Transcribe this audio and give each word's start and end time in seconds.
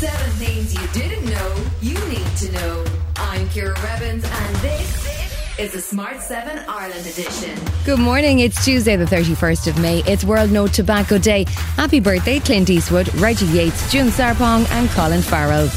Seven 0.00 0.30
things 0.38 0.72
you 0.72 0.88
didn't 0.98 1.26
know 1.28 1.56
you 1.82 1.92
need 2.08 2.26
to 2.38 2.50
know. 2.52 2.84
I'm 3.16 3.46
Ciara 3.50 3.78
Revins, 3.82 4.24
and 4.24 4.56
this 4.56 5.58
is 5.58 5.72
the 5.74 5.80
Smart 5.82 6.22
7 6.22 6.64
Ireland 6.66 7.06
edition. 7.06 7.58
Good 7.84 7.98
morning. 7.98 8.38
It's 8.38 8.64
Tuesday, 8.64 8.96
the 8.96 9.04
31st 9.04 9.66
of 9.66 9.78
May. 9.78 10.02
It's 10.06 10.24
World 10.24 10.52
No 10.52 10.66
Tobacco 10.66 11.18
Day. 11.18 11.44
Happy 11.76 12.00
birthday, 12.00 12.40
Clint 12.40 12.70
Eastwood, 12.70 13.14
Reggie 13.16 13.44
Yates, 13.48 13.92
June 13.92 14.10
Sarpong, 14.10 14.64
and 14.70 14.88
Colin 14.88 15.20
Farrell. 15.20 15.68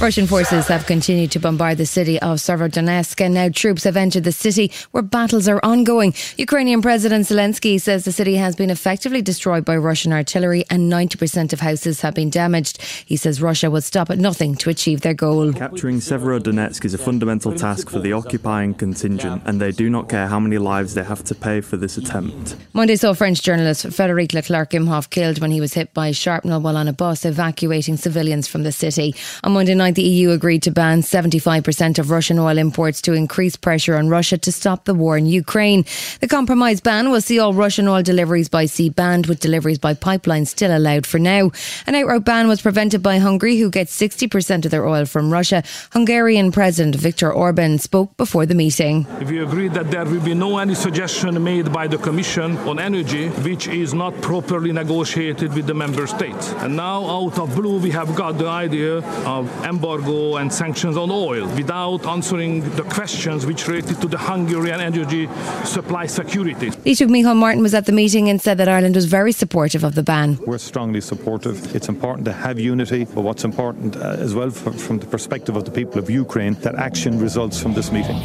Russian 0.00 0.26
forces 0.26 0.66
have 0.68 0.86
continued 0.86 1.30
to 1.30 1.38
bombard 1.38 1.78
the 1.78 1.86
city 1.86 2.20
of 2.20 2.38
Severodonetsk, 2.38 3.20
and 3.20 3.32
now 3.32 3.48
troops 3.48 3.84
have 3.84 3.96
entered 3.96 4.24
the 4.24 4.32
city 4.32 4.70
where 4.90 5.02
battles 5.02 5.48
are 5.48 5.60
ongoing. 5.62 6.12
Ukrainian 6.36 6.82
President 6.82 7.24
Zelensky 7.26 7.80
says 7.80 8.04
the 8.04 8.12
city 8.12 8.34
has 8.36 8.54
been 8.54 8.70
effectively 8.70 9.22
destroyed 9.22 9.64
by 9.64 9.76
Russian 9.76 10.12
artillery 10.12 10.64
and 10.68 10.92
90% 10.92 11.52
of 11.52 11.60
houses 11.60 12.00
have 12.02 12.14
been 12.14 12.28
damaged. 12.28 12.82
He 12.82 13.16
says 13.16 13.40
Russia 13.40 13.70
will 13.70 13.80
stop 13.80 14.10
at 14.10 14.18
nothing 14.18 14.56
to 14.56 14.68
achieve 14.68 15.00
their 15.00 15.14
goal. 15.14 15.52
Capturing 15.52 16.00
Severodonetsk 16.00 16.84
is 16.84 16.92
a 16.92 16.98
fundamental 16.98 17.54
task 17.54 17.88
for 17.88 18.00
the 18.00 18.12
occupying 18.12 18.74
contingent, 18.74 19.42
and 19.46 19.60
they 19.60 19.70
do 19.70 19.88
not 19.88 20.08
care 20.08 20.26
how 20.26 20.40
many 20.40 20.58
lives 20.58 20.94
they 20.94 21.04
have 21.04 21.24
to 21.24 21.34
pay 21.34 21.60
for 21.60 21.76
this 21.76 21.96
attempt. 21.96 22.56
Monday 22.72 22.96
saw 22.96 23.14
French 23.14 23.42
journalist 23.42 23.90
Frederic 23.92 24.32
Leclerc 24.32 24.70
Imhoff 24.70 25.08
killed 25.08 25.40
when 25.40 25.50
he 25.50 25.60
was 25.60 25.72
hit 25.72 25.94
by 25.94 26.10
shrapnel 26.10 26.60
while 26.60 26.76
on 26.76 26.88
a 26.88 26.92
bus 26.92 27.24
evacuating 27.24 27.96
civilians 27.96 28.48
from 28.48 28.64
the 28.64 28.72
city. 28.72 29.14
On 29.44 29.52
Monday 29.52 29.74
night, 29.74 29.83
the 29.90 30.02
EU 30.02 30.30
agreed 30.30 30.62
to 30.62 30.70
ban 30.70 31.02
75% 31.02 31.98
of 31.98 32.10
Russian 32.10 32.38
oil 32.38 32.58
imports 32.58 33.02
to 33.02 33.12
increase 33.12 33.56
pressure 33.56 33.96
on 33.96 34.08
Russia 34.08 34.38
to 34.38 34.52
stop 34.52 34.84
the 34.84 34.94
war 34.94 35.16
in 35.16 35.26
Ukraine. 35.26 35.84
The 36.20 36.28
compromise 36.28 36.80
ban 36.80 37.10
will 37.10 37.20
see 37.20 37.38
all 37.38 37.54
Russian 37.54 37.88
oil 37.88 38.02
deliveries 38.02 38.48
by 38.48 38.66
sea 38.66 38.90
banned, 38.90 39.26
with 39.26 39.40
deliveries 39.40 39.78
by 39.78 39.94
pipeline 39.94 40.46
still 40.46 40.76
allowed 40.76 41.06
for 41.06 41.18
now. 41.18 41.50
An 41.86 41.94
outright 41.94 42.24
ban 42.24 42.48
was 42.48 42.62
prevented 42.62 43.02
by 43.02 43.18
Hungary, 43.18 43.56
who 43.56 43.70
gets 43.70 43.98
60% 43.98 44.64
of 44.64 44.70
their 44.70 44.86
oil 44.86 45.04
from 45.04 45.32
Russia. 45.32 45.62
Hungarian 45.92 46.52
President 46.52 46.96
Viktor 46.96 47.32
Orban 47.32 47.78
spoke 47.78 48.16
before 48.16 48.46
the 48.46 48.54
meeting. 48.54 49.06
We 49.26 49.42
agreed 49.42 49.74
that 49.74 49.90
there 49.90 50.04
will 50.04 50.20
be 50.20 50.34
no 50.34 50.58
any 50.58 50.74
suggestion 50.74 51.42
made 51.42 51.72
by 51.72 51.86
the 51.86 51.98
Commission 51.98 52.56
on 52.58 52.78
energy 52.78 53.28
which 53.28 53.68
is 53.68 53.94
not 53.94 54.14
properly 54.20 54.72
negotiated 54.72 55.54
with 55.54 55.66
the 55.66 55.74
member 55.74 56.06
states. 56.06 56.52
And 56.58 56.76
now, 56.76 57.04
out 57.06 57.38
of 57.38 57.54
blue, 57.54 57.78
we 57.78 57.90
have 57.90 58.14
got 58.14 58.38
the 58.38 58.48
idea 58.48 58.98
of 59.26 59.50
embargo 59.74 60.36
and 60.36 60.52
sanctions 60.52 60.96
on 60.96 61.10
oil 61.10 61.46
without 61.60 62.06
answering 62.06 62.52
the 62.78 62.86
questions 62.98 63.44
which 63.44 63.66
related 63.68 64.00
to 64.00 64.08
the 64.14 64.20
Hungarian 64.30 64.80
energy 64.80 65.28
supply 65.64 66.06
security. 66.06 66.68
Taoiseach 66.70 67.10
Micheál 67.14 67.36
Martin 67.36 67.62
was 67.62 67.74
at 67.74 67.86
the 67.86 67.96
meeting 68.02 68.28
and 68.30 68.40
said 68.40 68.56
that 68.58 68.68
Ireland 68.68 68.94
was 68.94 69.06
very 69.06 69.32
supportive 69.32 69.82
of 69.84 69.92
the 69.94 70.02
ban. 70.02 70.38
We're 70.46 70.58
strongly 70.58 71.00
supportive. 71.00 71.56
It's 71.76 71.88
important 71.88 72.24
to 72.26 72.32
have 72.32 72.56
unity, 72.58 73.04
but 73.14 73.22
what's 73.22 73.44
important 73.44 73.96
uh, 73.96 74.26
as 74.26 74.32
well 74.34 74.50
from, 74.50 74.74
from 74.84 74.96
the 74.98 75.06
perspective 75.06 75.56
of 75.56 75.64
the 75.64 75.70
people 75.70 75.98
of 75.98 76.08
Ukraine, 76.08 76.54
that 76.66 76.76
action 76.76 77.18
results 77.18 77.60
from 77.60 77.74
this 77.74 77.90
meeting. 77.90 78.18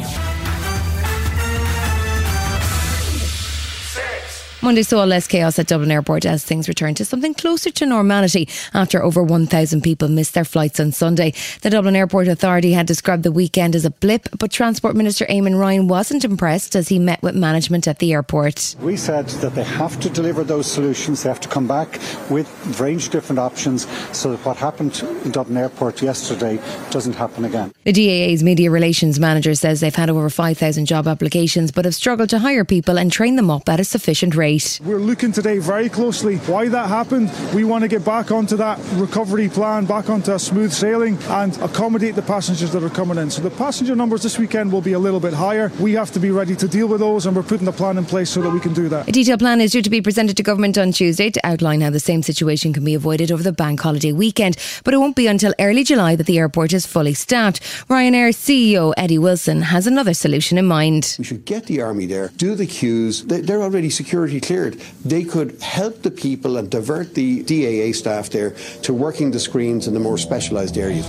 Monday 4.62 4.82
saw 4.82 5.04
less 5.04 5.26
chaos 5.26 5.58
at 5.58 5.68
Dublin 5.68 5.90
Airport 5.90 6.26
as 6.26 6.44
things 6.44 6.68
returned 6.68 6.98
to 6.98 7.04
something 7.06 7.32
closer 7.32 7.70
to 7.70 7.86
normality 7.86 8.46
after 8.74 9.02
over 9.02 9.22
1,000 9.22 9.80
people 9.80 10.06
missed 10.08 10.34
their 10.34 10.44
flights 10.44 10.78
on 10.78 10.92
Sunday. 10.92 11.32
The 11.62 11.70
Dublin 11.70 11.96
Airport 11.96 12.28
Authority 12.28 12.72
had 12.72 12.86
described 12.86 13.22
the 13.22 13.32
weekend 13.32 13.74
as 13.74 13.86
a 13.86 13.90
blip, 13.90 14.28
but 14.38 14.52
Transport 14.52 14.96
Minister 14.96 15.24
Eamon 15.24 15.58
Ryan 15.58 15.88
wasn't 15.88 16.26
impressed 16.26 16.76
as 16.76 16.88
he 16.88 16.98
met 16.98 17.22
with 17.22 17.34
management 17.34 17.88
at 17.88 18.00
the 18.00 18.12
airport. 18.12 18.76
We 18.80 18.98
said 18.98 19.28
that 19.28 19.54
they 19.54 19.64
have 19.64 19.98
to 20.00 20.10
deliver 20.10 20.44
those 20.44 20.70
solutions, 20.70 21.22
they 21.22 21.30
have 21.30 21.40
to 21.40 21.48
come 21.48 21.66
back 21.66 21.98
with 22.28 22.46
a 22.78 22.82
range 22.82 23.06
of 23.06 23.12
different 23.12 23.38
options 23.38 23.86
so 24.14 24.32
that 24.32 24.44
what 24.44 24.58
happened 24.58 25.02
in 25.24 25.30
Dublin 25.30 25.56
Airport 25.56 26.02
yesterday 26.02 26.60
doesn't 26.90 27.14
happen 27.14 27.46
again. 27.46 27.72
The 27.84 27.92
DAA's 27.92 28.42
media 28.42 28.70
relations 28.70 29.18
manager 29.18 29.54
says 29.54 29.80
they've 29.80 29.94
had 29.94 30.10
over 30.10 30.28
5,000 30.28 30.84
job 30.84 31.08
applications 31.08 31.72
but 31.72 31.86
have 31.86 31.94
struggled 31.94 32.28
to 32.28 32.40
hire 32.40 32.66
people 32.66 32.98
and 32.98 33.10
train 33.10 33.36
them 33.36 33.50
up 33.50 33.66
at 33.66 33.80
a 33.80 33.84
sufficient 33.84 34.34
rate. 34.36 34.49
We're 34.84 34.98
looking 34.98 35.30
today 35.32 35.58
very 35.58 35.88
closely 35.88 36.36
why 36.38 36.68
that 36.68 36.88
happened. 36.88 37.30
We 37.54 37.62
want 37.64 37.82
to 37.82 37.88
get 37.88 38.04
back 38.04 38.30
onto 38.32 38.56
that 38.56 38.78
recovery 38.94 39.48
plan, 39.48 39.84
back 39.86 40.10
onto 40.10 40.32
a 40.32 40.38
smooth 40.38 40.72
sailing 40.72 41.16
and 41.28 41.56
accommodate 41.58 42.16
the 42.16 42.22
passengers 42.22 42.72
that 42.72 42.82
are 42.82 42.90
coming 42.90 43.18
in. 43.18 43.30
So 43.30 43.42
the 43.42 43.50
passenger 43.50 43.94
numbers 43.94 44.22
this 44.24 44.38
weekend 44.38 44.72
will 44.72 44.80
be 44.80 44.94
a 44.94 44.98
little 44.98 45.20
bit 45.20 45.32
higher. 45.34 45.70
We 45.78 45.92
have 45.92 46.10
to 46.12 46.18
be 46.20 46.30
ready 46.32 46.56
to 46.56 46.66
deal 46.66 46.88
with 46.88 46.98
those 47.00 47.26
and 47.26 47.36
we're 47.36 47.44
putting 47.44 47.64
the 47.66 47.72
plan 47.72 47.96
in 47.96 48.04
place 48.04 48.30
so 48.30 48.42
that 48.42 48.50
we 48.50 48.58
can 48.60 48.74
do 48.74 48.88
that. 48.88 49.08
A 49.08 49.12
detailed 49.12 49.38
plan 49.40 49.60
is 49.60 49.70
due 49.70 49.82
to 49.82 49.90
be 49.90 50.02
presented 50.02 50.36
to 50.36 50.42
government 50.42 50.76
on 50.78 50.90
Tuesday 50.90 51.30
to 51.30 51.40
outline 51.46 51.80
how 51.82 51.90
the 51.90 52.00
same 52.00 52.22
situation 52.22 52.72
can 52.72 52.84
be 52.84 52.94
avoided 52.94 53.30
over 53.30 53.42
the 53.44 53.52
bank 53.52 53.80
holiday 53.80 54.12
weekend, 54.12 54.56
but 54.84 54.94
it 54.94 54.98
won't 54.98 55.14
be 55.16 55.28
until 55.28 55.54
early 55.60 55.84
July 55.84 56.16
that 56.16 56.26
the 56.26 56.38
airport 56.38 56.72
is 56.72 56.86
fully 56.86 57.14
staffed. 57.14 57.62
Ryanair 57.88 58.30
CEO 58.34 58.92
Eddie 58.96 59.18
Wilson 59.18 59.62
has 59.62 59.86
another 59.86 60.14
solution 60.14 60.58
in 60.58 60.66
mind. 60.66 61.14
We 61.18 61.24
should 61.24 61.44
get 61.44 61.66
the 61.66 61.80
army 61.82 62.06
there, 62.06 62.30
do 62.36 62.54
the 62.56 62.66
queues. 62.66 63.22
They- 63.24 63.40
They're 63.42 63.62
already 63.62 63.90
security 63.90 64.39
cleared. 64.40 64.74
They 65.04 65.24
could 65.24 65.60
help 65.62 66.02
the 66.02 66.10
people 66.10 66.56
and 66.56 66.70
divert 66.70 67.14
the 67.14 67.42
DAA 67.42 67.94
staff 67.94 68.30
there 68.30 68.50
to 68.82 68.92
working 68.92 69.30
the 69.30 69.40
screens 69.40 69.86
in 69.86 69.94
the 69.94 70.00
more 70.00 70.18
specialised 70.18 70.76
areas. 70.76 71.06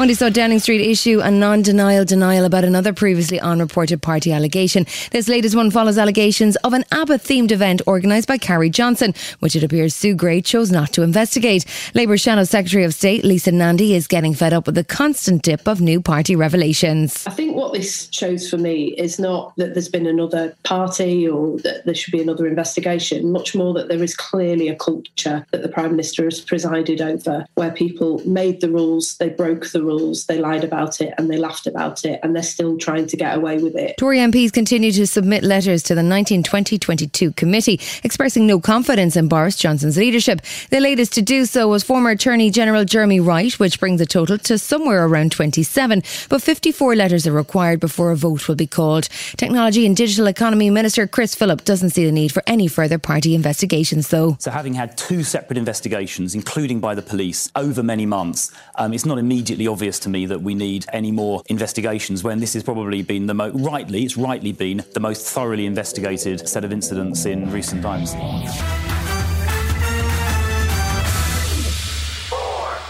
Monday 0.00 0.14
saw 0.14 0.30
Downing 0.30 0.60
Street 0.60 0.80
issue 0.80 1.20
a 1.20 1.30
non 1.30 1.60
denial 1.60 2.06
denial 2.06 2.46
about 2.46 2.64
another 2.64 2.94
previously 2.94 3.38
unreported 3.38 4.00
party 4.00 4.32
allegation. 4.32 4.86
This 5.10 5.28
latest 5.28 5.54
one 5.54 5.70
follows 5.70 5.98
allegations 5.98 6.56
of 6.64 6.72
an 6.72 6.86
ABBA 6.90 7.18
themed 7.18 7.50
event 7.50 7.82
organised 7.86 8.26
by 8.26 8.38
Carrie 8.38 8.70
Johnson, 8.70 9.12
which 9.40 9.54
it 9.54 9.62
appears 9.62 9.94
Sue 9.94 10.14
Gray 10.14 10.40
chose 10.40 10.70
not 10.70 10.94
to 10.94 11.02
investigate. 11.02 11.66
Labour's 11.92 12.22
Shadow 12.22 12.44
Secretary 12.44 12.82
of 12.84 12.94
State, 12.94 13.24
Lisa 13.24 13.52
Nandy, 13.52 13.94
is 13.94 14.06
getting 14.06 14.32
fed 14.32 14.54
up 14.54 14.64
with 14.64 14.74
the 14.74 14.84
constant 14.84 15.42
dip 15.42 15.68
of 15.68 15.82
new 15.82 16.00
party 16.00 16.34
revelations. 16.34 17.26
I 17.26 17.32
think 17.32 17.54
what 17.54 17.74
this 17.74 18.08
shows 18.10 18.48
for 18.48 18.56
me 18.56 18.94
is 18.96 19.18
not 19.18 19.54
that 19.56 19.74
there's 19.74 19.90
been 19.90 20.06
another 20.06 20.56
party 20.62 21.28
or 21.28 21.58
that 21.58 21.84
there 21.84 21.94
should 21.94 22.12
be 22.12 22.22
another 22.22 22.46
investigation, 22.46 23.30
much 23.30 23.54
more 23.54 23.74
that 23.74 23.88
there 23.88 24.02
is 24.02 24.16
clearly 24.16 24.68
a 24.68 24.76
culture 24.76 25.44
that 25.50 25.60
the 25.60 25.68
Prime 25.68 25.90
Minister 25.90 26.24
has 26.24 26.40
presided 26.40 27.02
over 27.02 27.44
where 27.56 27.70
people 27.70 28.26
made 28.26 28.62
the 28.62 28.70
rules, 28.70 29.18
they 29.18 29.28
broke 29.28 29.66
the 29.66 29.82
rules, 29.82 29.89
they 30.26 30.38
lied 30.38 30.64
about 30.64 31.00
it, 31.00 31.14
and 31.18 31.30
they 31.30 31.36
laughed 31.36 31.66
about 31.66 32.04
it, 32.04 32.20
and 32.22 32.34
they're 32.34 32.42
still 32.42 32.78
trying 32.78 33.06
to 33.06 33.16
get 33.16 33.36
away 33.36 33.58
with 33.58 33.76
it. 33.76 33.96
Tory 33.96 34.18
MPs 34.18 34.52
continue 34.52 34.92
to 34.92 35.06
submit 35.06 35.42
letters 35.42 35.82
to 35.84 35.94
the 35.94 36.02
1920-22 36.02 37.34
committee 37.36 37.80
expressing 38.02 38.46
no 38.46 38.60
confidence 38.60 39.16
in 39.16 39.28
Boris 39.28 39.56
Johnson's 39.56 39.96
leadership. 39.96 40.40
The 40.70 40.80
latest 40.80 41.12
to 41.14 41.22
do 41.22 41.44
so 41.44 41.68
was 41.68 41.82
former 41.82 42.10
Attorney 42.10 42.50
General 42.50 42.84
Jeremy 42.84 43.20
Wright, 43.20 43.52
which 43.58 43.80
brings 43.80 43.98
the 43.98 44.06
total 44.06 44.38
to 44.38 44.58
somewhere 44.58 45.06
around 45.06 45.32
27. 45.32 46.02
But 46.28 46.42
54 46.42 46.96
letters 46.96 47.26
are 47.26 47.32
required 47.32 47.80
before 47.80 48.10
a 48.10 48.16
vote 48.16 48.48
will 48.48 48.56
be 48.56 48.66
called. 48.66 49.08
Technology 49.36 49.86
and 49.86 49.96
Digital 49.96 50.26
Economy 50.26 50.70
Minister 50.70 51.06
Chris 51.06 51.34
Philp 51.34 51.64
doesn't 51.64 51.90
see 51.90 52.04
the 52.04 52.12
need 52.12 52.32
for 52.32 52.42
any 52.46 52.66
further 52.66 52.98
party 52.98 53.34
investigations, 53.34 54.08
though. 54.08 54.36
So, 54.38 54.50
having 54.50 54.74
had 54.74 54.96
two 54.96 55.22
separate 55.22 55.58
investigations, 55.58 56.34
including 56.34 56.80
by 56.80 56.94
the 56.94 57.02
police, 57.02 57.50
over 57.56 57.82
many 57.82 58.06
months, 58.06 58.52
um, 58.76 58.92
it's 58.92 59.06
not 59.06 59.18
immediately 59.18 59.66
obvious 59.70 59.98
to 60.00 60.08
me 60.08 60.26
that 60.26 60.42
we 60.42 60.54
need 60.54 60.84
any 60.92 61.12
more 61.12 61.42
investigations 61.46 62.22
when 62.24 62.40
this 62.40 62.52
has 62.54 62.62
probably 62.62 63.02
been 63.02 63.26
the 63.26 63.34
most, 63.34 63.54
rightly, 63.54 64.02
it's 64.04 64.16
rightly 64.16 64.52
been 64.52 64.84
the 64.92 65.00
most 65.00 65.26
thoroughly 65.26 65.64
investigated 65.64 66.46
set 66.48 66.64
of 66.64 66.72
incidents 66.72 67.24
in 67.24 67.50
recent 67.50 67.82
times. 67.82 68.89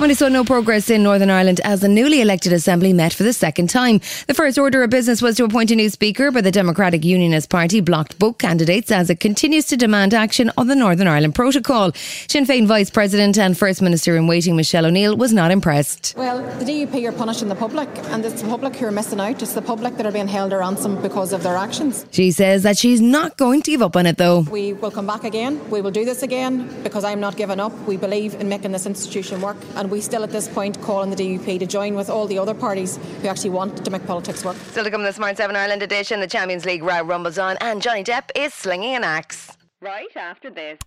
Monday 0.00 0.14
saw 0.14 0.28
no 0.28 0.44
progress 0.44 0.88
in 0.88 1.02
Northern 1.02 1.28
Ireland 1.28 1.60
as 1.62 1.82
the 1.82 1.88
newly 1.88 2.22
elected 2.22 2.54
Assembly 2.54 2.94
met 2.94 3.12
for 3.12 3.22
the 3.22 3.34
second 3.34 3.68
time. 3.68 4.00
The 4.28 4.32
first 4.32 4.56
order 4.56 4.82
of 4.82 4.88
business 4.88 5.20
was 5.20 5.36
to 5.36 5.44
appoint 5.44 5.70
a 5.72 5.76
new 5.76 5.90
Speaker, 5.90 6.30
but 6.30 6.42
the 6.42 6.50
Democratic 6.50 7.04
Unionist 7.04 7.50
Party 7.50 7.82
blocked 7.82 8.18
both 8.18 8.38
candidates 8.38 8.90
as 8.90 9.10
it 9.10 9.20
continues 9.20 9.66
to 9.66 9.76
demand 9.76 10.14
action 10.14 10.50
on 10.56 10.68
the 10.68 10.74
Northern 10.74 11.06
Ireland 11.06 11.34
Protocol. 11.34 11.92
Sinn 11.92 12.46
Féin 12.46 12.66
Vice 12.66 12.88
President 12.88 13.36
and 13.36 13.58
First 13.58 13.82
Minister 13.82 14.16
in 14.16 14.26
waiting 14.26 14.56
Michelle 14.56 14.86
O'Neill 14.86 15.18
was 15.18 15.34
not 15.34 15.50
impressed. 15.50 16.14
Well, 16.16 16.38
the 16.58 16.64
DUP 16.64 17.06
are 17.06 17.12
punishing 17.12 17.48
the 17.48 17.54
public, 17.54 17.90
and 18.04 18.24
it's 18.24 18.40
the 18.40 18.48
public 18.48 18.76
who 18.76 18.86
are 18.86 18.90
missing 18.90 19.20
out. 19.20 19.42
It's 19.42 19.52
the 19.52 19.60
public 19.60 19.98
that 19.98 20.06
are 20.06 20.12
being 20.12 20.28
held 20.28 20.52
ransom 20.52 21.02
because 21.02 21.34
of 21.34 21.42
their 21.42 21.58
actions. 21.58 22.06
She 22.10 22.30
says 22.30 22.62
that 22.62 22.78
she's 22.78 23.02
not 23.02 23.36
going 23.36 23.60
to 23.60 23.70
give 23.72 23.82
up 23.82 23.96
on 23.96 24.06
it, 24.06 24.16
though. 24.16 24.46
We 24.50 24.72
will 24.72 24.90
come 24.90 25.06
back 25.06 25.24
again. 25.24 25.60
We 25.68 25.82
will 25.82 25.90
do 25.90 26.06
this 26.06 26.22
again 26.22 26.82
because 26.82 27.04
I'm 27.04 27.20
not 27.20 27.36
giving 27.36 27.60
up. 27.60 27.78
We 27.86 27.98
believe 27.98 28.32
in 28.36 28.48
making 28.48 28.72
this 28.72 28.86
institution 28.86 29.42
work, 29.42 29.58
and 29.74 29.89
we 29.90 30.00
still 30.00 30.22
at 30.22 30.30
this 30.30 30.48
point 30.48 30.80
call 30.80 31.02
on 31.02 31.10
the 31.10 31.16
DUP 31.16 31.58
to 31.58 31.66
join 31.66 31.94
with 31.94 32.08
all 32.08 32.26
the 32.26 32.38
other 32.38 32.54
parties 32.54 32.98
who 33.20 33.28
actually 33.28 33.50
want 33.50 33.84
to 33.84 33.90
make 33.90 34.06
politics 34.06 34.44
work. 34.44 34.56
Still 34.56 34.84
to 34.84 34.90
come 34.90 35.00
in 35.00 35.06
the 35.06 35.12
Smart 35.12 35.36
7 35.36 35.54
Ireland 35.54 35.82
edition, 35.82 36.20
the 36.20 36.26
Champions 36.26 36.64
League 36.64 36.82
row 36.82 37.02
rumbles 37.02 37.38
on, 37.38 37.56
and 37.60 37.82
Johnny 37.82 38.04
Depp 38.04 38.30
is 38.34 38.54
slinging 38.54 38.94
an 38.94 39.04
axe. 39.04 39.56
Right 39.80 40.16
after 40.16 40.50
this. 40.50 40.78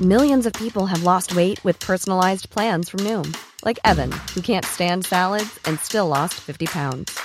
Millions 0.00 0.44
of 0.44 0.52
people 0.54 0.86
have 0.86 1.04
lost 1.04 1.36
weight 1.36 1.64
with 1.64 1.78
personalized 1.78 2.50
plans 2.50 2.88
from 2.88 3.00
Noom, 3.00 3.36
like 3.64 3.78
Evan, 3.84 4.10
who 4.34 4.40
can't 4.40 4.64
stand 4.64 5.06
salads 5.06 5.58
and 5.66 5.78
still 5.78 6.08
lost 6.08 6.34
50 6.34 6.66
pounds. 6.66 7.16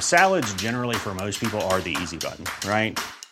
Salads, 0.00 0.52
generally, 0.54 0.96
for 0.96 1.14
most 1.14 1.40
people, 1.40 1.60
are 1.62 1.80
the 1.80 1.96
easy 2.02 2.16
button, 2.16 2.44
right? 2.68 2.98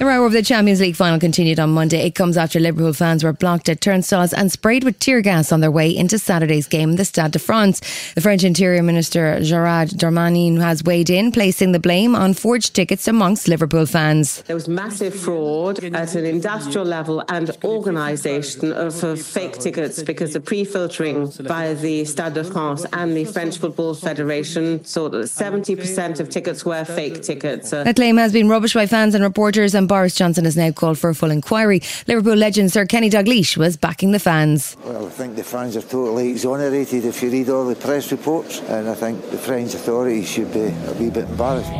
The 0.00 0.06
row 0.06 0.24
of 0.24 0.32
the 0.32 0.42
Champions 0.42 0.80
League 0.80 0.96
final 0.96 1.20
continued 1.20 1.60
on 1.60 1.74
Monday. 1.74 2.06
It 2.06 2.14
comes 2.14 2.38
after 2.38 2.58
Liverpool 2.58 2.94
fans 2.94 3.22
were 3.22 3.34
blocked 3.34 3.68
at 3.68 3.82
turnstiles 3.82 4.32
and 4.32 4.50
sprayed 4.50 4.82
with 4.82 4.98
tear 4.98 5.20
gas 5.20 5.52
on 5.52 5.60
their 5.60 5.70
way 5.70 5.94
into 5.94 6.18
Saturday's 6.18 6.66
game 6.66 6.92
in 6.92 6.96
the 6.96 7.04
Stade 7.04 7.32
de 7.32 7.38
France. 7.38 7.80
The 8.14 8.22
French 8.22 8.42
Interior 8.42 8.82
Minister 8.82 9.42
Gerard 9.42 9.90
Darmanin 9.90 10.58
has 10.58 10.82
weighed 10.82 11.10
in, 11.10 11.32
placing 11.32 11.72
the 11.72 11.78
blame 11.78 12.16
on 12.16 12.32
forged 12.32 12.74
tickets 12.74 13.08
amongst 13.08 13.46
Liverpool 13.46 13.84
fans. 13.84 14.40
There 14.44 14.56
was 14.56 14.68
massive 14.68 15.14
fraud 15.14 15.84
at 15.84 16.14
an 16.14 16.24
industrial 16.24 16.86
level 16.86 17.22
and 17.28 17.54
organisation 17.62 18.72
of 18.72 19.04
uh, 19.04 19.16
fake 19.16 19.58
tickets 19.58 20.02
because 20.02 20.32
the 20.32 20.40
pre-filtering 20.40 21.30
by 21.46 21.74
the 21.74 22.06
Stade 22.06 22.32
de 22.32 22.44
France 22.44 22.86
and 22.94 23.14
the 23.14 23.26
French 23.26 23.58
Football 23.58 23.92
Federation 23.92 24.82
saw 24.82 25.10
that 25.10 25.24
70% 25.24 26.20
of 26.20 26.30
tickets 26.30 26.64
were 26.64 26.86
fake 26.86 27.20
tickets. 27.20 27.68
That 27.68 27.96
claim 27.96 28.16
has 28.16 28.32
been 28.32 28.46
rubbished 28.48 28.72
by 28.72 28.86
fans 28.86 29.14
and 29.14 29.22
reporters, 29.22 29.74
and 29.74 29.89
Boris 29.90 30.14
Johnson 30.14 30.44
has 30.44 30.56
now 30.56 30.70
called 30.70 30.98
for 30.98 31.10
a 31.10 31.16
full 31.16 31.32
inquiry. 31.32 31.82
Liverpool 32.06 32.36
legend 32.36 32.70
Sir 32.70 32.86
Kenny 32.86 33.10
Dalglish 33.10 33.56
was 33.56 33.76
backing 33.76 34.12
the 34.12 34.20
fans. 34.20 34.76
Well, 34.84 35.04
I 35.04 35.10
think 35.10 35.34
the 35.34 35.42
fans 35.42 35.76
are 35.76 35.82
totally 35.82 36.30
exonerated 36.30 37.04
if 37.04 37.20
you 37.20 37.28
read 37.28 37.48
all 37.48 37.66
the 37.66 37.74
press 37.74 38.12
reports, 38.12 38.60
and 38.68 38.88
I 38.88 38.94
think 38.94 39.20
the 39.32 39.36
French 39.36 39.74
authorities 39.74 40.30
should 40.30 40.52
be 40.52 40.60
a 40.60 40.94
wee 40.96 41.10
bit 41.10 41.28
embarrassed. 41.28 41.72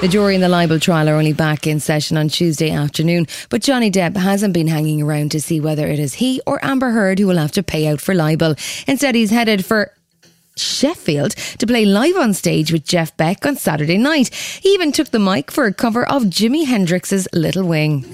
The 0.00 0.08
jury 0.08 0.34
in 0.36 0.40
the 0.40 0.48
libel 0.48 0.80
trial 0.80 1.10
are 1.10 1.14
only 1.14 1.34
back 1.34 1.66
in 1.66 1.78
session 1.78 2.16
on 2.16 2.28
Tuesday 2.28 2.70
afternoon, 2.70 3.26
but 3.50 3.60
Johnny 3.60 3.90
Depp 3.90 4.16
hasn't 4.16 4.54
been 4.54 4.68
hanging 4.68 5.02
around 5.02 5.32
to 5.32 5.40
see 5.40 5.60
whether 5.60 5.86
it 5.86 5.98
is 5.98 6.14
he 6.14 6.40
or 6.46 6.64
Amber 6.64 6.92
Heard 6.92 7.18
who 7.18 7.26
will 7.26 7.36
have 7.36 7.52
to 7.52 7.62
pay 7.62 7.86
out 7.88 8.00
for 8.00 8.14
libel. 8.14 8.54
Instead, 8.86 9.14
he's 9.14 9.30
headed 9.30 9.66
for 9.66 9.92
Sheffield 10.56 11.32
to 11.58 11.66
play 11.66 11.84
live 11.84 12.16
on 12.16 12.34
stage 12.34 12.72
with 12.72 12.84
Jeff 12.84 13.16
Beck 13.16 13.44
on 13.46 13.56
Saturday 13.56 13.98
night. 13.98 14.34
He 14.34 14.70
even 14.70 14.92
took 14.92 15.08
the 15.10 15.18
mic 15.18 15.50
for 15.50 15.64
a 15.64 15.74
cover 15.74 16.06
of 16.06 16.24
Jimi 16.24 16.64
Hendrix's 16.66 17.28
Little 17.32 17.64
Wing. 17.64 18.04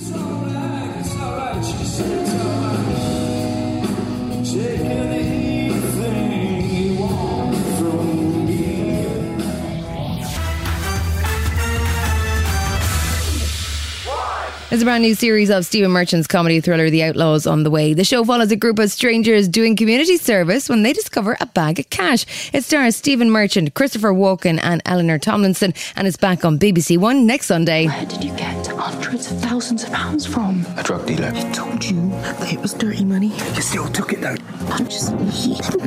There's 14.73 14.81
a 14.81 14.87
brand 14.87 15.03
new 15.03 15.15
series 15.15 15.51
of 15.51 15.67
Stephen 15.67 15.91
Merchant's 15.91 16.27
comedy 16.27 16.59
thriller 16.63 16.89
The 16.89 17.03
Outlaws 17.03 17.47
on 17.47 17.63
the 17.63 17.71
way. 17.71 17.93
The 17.93 18.05
show 18.05 18.25
follows 18.25 18.51
a 18.53 18.57
group 18.57 18.79
of 18.79 18.91
strangers 18.91 19.47
doing 19.47 19.77
community 19.77 20.17
service 20.17 20.67
when 20.67 20.83
they 20.83 20.95
discover 20.95 21.37
a 21.43 21.45
bag 21.45 21.79
of 21.79 21.91
cash. 21.91 22.25
It 22.55 22.65
stars 22.65 22.97
Stephen 22.97 23.31
Merchant, 23.31 23.75
Christopher 23.75 24.15
Walken, 24.15 24.59
and 24.63 24.81
Eleanor 24.87 25.19
Tomlinson, 25.19 25.75
and 25.95 26.09
it's 26.09 26.17
back 26.17 26.47
on 26.47 26.59
BBC 26.59 26.97
One 26.97 27.27
next 27.27 27.49
Sunday. 27.49 27.87
Where 27.87 28.07
did 28.07 28.25
you 28.25 28.35
get 28.35 28.67
hundreds 28.69 29.31
of 29.31 29.41
thousands 29.43 29.85
of 29.85 29.93
pounds 29.93 30.25
from? 30.25 30.65
A 30.79 30.83
drug 30.83 31.07
dealer. 31.07 31.33
I 31.35 31.53
told 31.53 31.85
you 31.85 32.09
that 32.23 32.51
it 32.51 32.59
was 32.59 32.73
dirty 32.73 33.05
money. 33.05 33.29
You 33.29 33.61
still 33.61 33.89
took 33.89 34.15
it 34.15 34.23
though. 34.23 34.37
I'm 34.71 34.87
just 34.87 35.11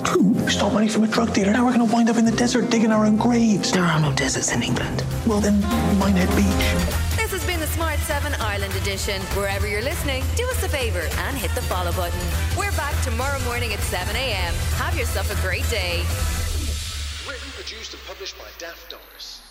too. 0.06 0.22
We 0.22 0.52
stole 0.52 0.70
money 0.70 0.90
from 0.90 1.06
a 1.06 1.08
drug 1.08 1.34
dealer. 1.34 1.54
Now 1.54 1.66
we're 1.66 1.74
going 1.74 1.88
to 1.88 1.92
wind 1.92 2.12
up 2.12 2.18
in 2.18 2.26
the 2.26 2.34
desert 2.34 2.70
digging 2.70 2.92
our 2.92 3.04
own 3.04 3.18
graves. 3.18 3.72
There 3.72 3.84
are 3.84 4.00
no 4.00 4.14
deserts 4.14 4.54
in 4.54 4.62
England. 4.62 5.04
Well, 5.26 5.40
then, 5.40 5.60
Minehead 5.98 6.30
Beach. 6.36 7.05
7 8.26 8.42
Ireland 8.42 8.74
edition. 8.82 9.22
Wherever 9.38 9.68
you're 9.68 9.84
listening, 9.84 10.24
do 10.36 10.48
us 10.48 10.64
a 10.64 10.70
favour 10.70 11.08
and 11.28 11.38
hit 11.38 11.52
the 11.52 11.62
follow 11.62 11.92
button. 11.92 12.20
We're 12.58 12.72
back 12.72 13.00
tomorrow 13.04 13.40
morning 13.44 13.72
at 13.72 13.80
7 13.82 14.16
a.m. 14.16 14.52
Have 14.78 14.98
yourself 14.98 15.32
a 15.32 15.40
great 15.48 15.70
day. 15.70 15.98
Written, 17.30 17.52
produced, 17.52 17.94
and 17.94 18.02
published 18.08 18.36
by 18.40 18.46
Daft 18.58 18.90
Doris. 18.90 19.44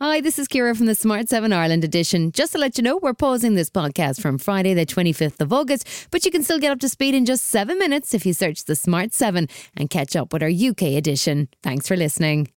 Hi, 0.00 0.20
this 0.20 0.36
is 0.36 0.48
Ciara 0.48 0.74
from 0.74 0.86
the 0.86 0.96
Smart 0.96 1.28
7 1.28 1.52
Ireland 1.52 1.84
edition. 1.84 2.32
Just 2.32 2.52
to 2.52 2.58
let 2.58 2.76
you 2.76 2.82
know, 2.82 2.96
we're 2.96 3.14
pausing 3.14 3.54
this 3.54 3.70
podcast 3.70 4.20
from 4.20 4.36
Friday, 4.36 4.74
the 4.74 4.84
25th 4.84 5.40
of 5.40 5.52
August, 5.52 6.08
but 6.10 6.24
you 6.24 6.32
can 6.32 6.42
still 6.42 6.58
get 6.58 6.72
up 6.72 6.80
to 6.80 6.88
speed 6.88 7.14
in 7.14 7.24
just 7.24 7.44
seven 7.44 7.78
minutes 7.78 8.14
if 8.14 8.26
you 8.26 8.32
search 8.32 8.64
the 8.64 8.74
Smart 8.74 9.14
7 9.14 9.48
and 9.76 9.90
catch 9.90 10.16
up 10.16 10.32
with 10.32 10.42
our 10.42 10.50
UK 10.50 10.96
edition. 10.98 11.48
Thanks 11.62 11.86
for 11.86 11.96
listening. 11.96 12.48